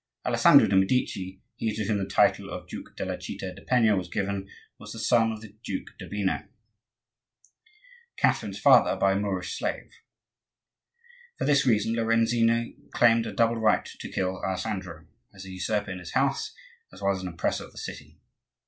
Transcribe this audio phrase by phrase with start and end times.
[0.25, 4.09] Alessandro de' Medici, he to whom the title of Duke della citta di Penna was
[4.09, 6.47] given, was the son of the Duke d'Urbino,
[8.17, 9.91] Catherine's father, by a Moorish slave.
[11.37, 16.13] For this reason Lorenzino claimed a double right to kill Alessandro,—as a usurper in his
[16.13, 16.55] house,
[16.91, 18.17] as well as an oppressor of the city.